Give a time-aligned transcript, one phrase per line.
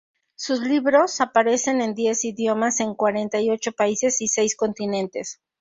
[0.33, 5.39] Sus libros aparecen en diez idiomas, en cuarenta y ocho países y seis continentes.